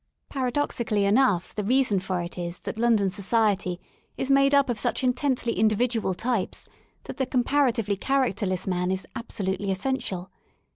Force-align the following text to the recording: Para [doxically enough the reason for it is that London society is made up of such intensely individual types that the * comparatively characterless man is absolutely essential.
Para 0.29 0.51
[doxically 0.51 1.03
enough 1.03 1.53
the 1.53 1.63
reason 1.63 1.99
for 1.99 2.23
it 2.23 2.35
is 2.35 2.61
that 2.61 2.79
London 2.79 3.11
society 3.11 3.79
is 4.17 4.31
made 4.31 4.51
up 4.51 4.67
of 4.67 4.79
such 4.79 5.03
intensely 5.03 5.53
individual 5.53 6.15
types 6.15 6.67
that 7.03 7.17
the 7.17 7.25
* 7.25 7.25
comparatively 7.37 7.97
characterless 7.97 8.65
man 8.65 8.89
is 8.89 9.05
absolutely 9.15 9.69
essential. 9.69 10.31